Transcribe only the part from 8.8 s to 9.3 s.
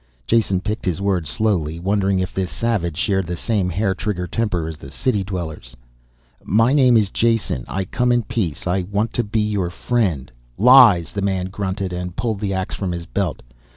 want to